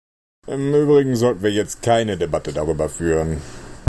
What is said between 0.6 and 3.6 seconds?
übrigen sollten wir jetzt keine Debatte darüber führen.